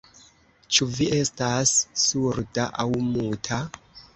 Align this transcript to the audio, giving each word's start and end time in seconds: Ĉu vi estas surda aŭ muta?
Ĉu 0.77 0.87
vi 0.95 1.09
estas 1.17 1.75
surda 2.05 2.67
aŭ 2.85 2.89
muta? 3.15 3.65